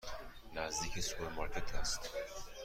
[0.55, 2.09] نزدیک سوپرمارکت است.